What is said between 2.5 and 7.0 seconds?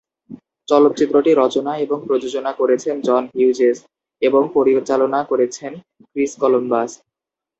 করেছেন জন হিউজেস এবং পরিচালনা করেছেন ক্রিস কলম্বাস।